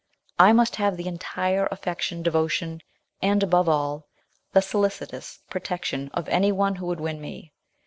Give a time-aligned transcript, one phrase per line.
[0.39, 2.81] I must have the entire affection, devotion,
[3.21, 4.07] and, above all,
[4.51, 7.53] the solicitous protection of any one who would win me.